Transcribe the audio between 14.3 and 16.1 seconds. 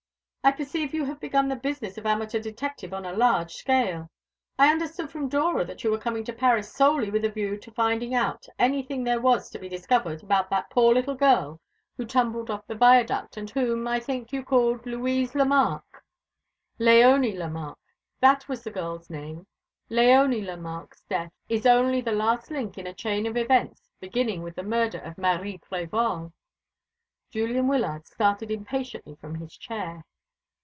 you call Louise Lemarque."